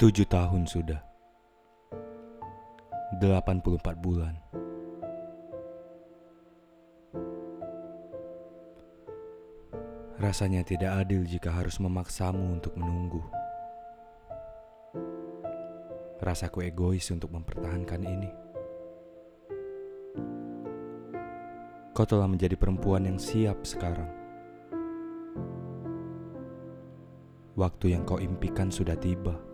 Tujuh 0.00 0.24
tahun 0.32 0.64
sudah. 0.64 0.96
84 3.20 4.00
bulan. 4.00 4.32
Rasanya 10.16 10.64
tidak 10.64 11.04
adil 11.04 11.28
jika 11.28 11.52
harus 11.52 11.76
memaksamu 11.76 12.40
untuk 12.48 12.72
menunggu. 12.80 13.20
Rasaku 16.24 16.64
egois 16.64 17.04
untuk 17.12 17.36
mempertahankan 17.36 18.00
ini. 18.00 18.32
Kau 21.92 22.08
telah 22.08 22.24
menjadi 22.24 22.56
perempuan 22.56 23.04
yang 23.04 23.20
siap 23.20 23.68
sekarang. 23.68 24.08
Waktu 27.52 27.92
yang 27.92 28.08
kau 28.08 28.16
impikan 28.16 28.72
sudah 28.72 28.96
tiba. 28.96 29.49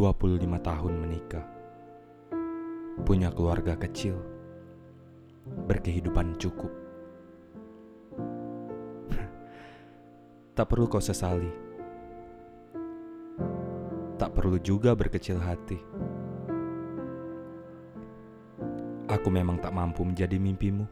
25 0.00 0.40
tahun 0.64 0.92
menikah. 0.96 1.44
Punya 3.04 3.28
keluarga 3.28 3.76
kecil. 3.76 4.16
Berkehidupan 5.44 6.40
cukup. 6.40 6.72
tak 10.56 10.72
perlu 10.72 10.88
kau 10.88 11.04
sesali. 11.04 11.52
Tak 14.16 14.32
perlu 14.32 14.56
juga 14.56 14.96
berkecil 14.96 15.36
hati. 15.36 15.76
Aku 19.04 19.28
memang 19.28 19.60
tak 19.60 19.76
mampu 19.76 20.00
menjadi 20.00 20.40
mimpimu. 20.40 20.88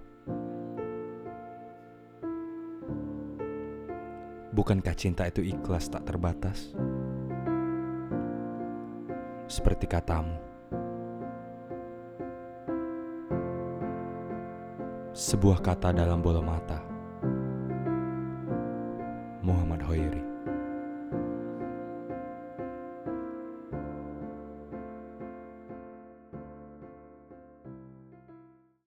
Bukankah 4.53 4.93
cinta 4.93 5.25
itu 5.25 5.41
ikhlas 5.49 5.89
tak 5.89 6.05
terbatas? 6.05 6.77
Seperti 9.49 9.89
katamu. 9.89 10.37
Sebuah 15.17 15.65
kata 15.65 15.97
dalam 15.97 16.21
bola 16.21 16.45
mata. 16.45 16.85
Muhammad 19.41 19.81
Hoiri 19.89 20.28